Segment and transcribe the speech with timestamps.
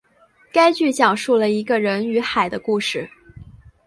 [0.51, 3.07] 该剧讲述了一个人与海的故事。